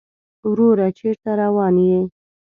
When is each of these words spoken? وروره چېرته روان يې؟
وروره 0.49 0.87
چېرته 0.99 1.29
روان 1.41 1.75
يې؟ 1.87 1.99